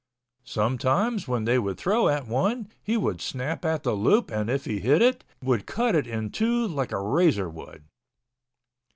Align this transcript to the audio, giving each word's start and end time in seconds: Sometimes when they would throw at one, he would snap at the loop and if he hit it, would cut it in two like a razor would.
Sometimes 0.47 1.27
when 1.27 1.43
they 1.43 1.59
would 1.59 1.77
throw 1.77 2.07
at 2.09 2.25
one, 2.25 2.69
he 2.81 2.97
would 2.97 3.21
snap 3.21 3.63
at 3.63 3.83
the 3.83 3.91
loop 3.93 4.31
and 4.31 4.49
if 4.49 4.65
he 4.65 4.79
hit 4.79 4.99
it, 4.99 5.23
would 5.43 5.67
cut 5.67 5.93
it 5.93 6.07
in 6.07 6.31
two 6.31 6.65
like 6.67 6.91
a 6.91 6.99
razor 6.99 7.51
would. 7.51 7.83